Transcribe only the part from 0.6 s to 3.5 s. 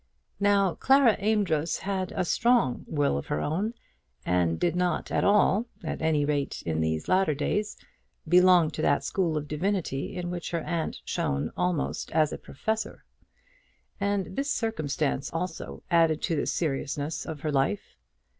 Clara Amedroz had a strong will of her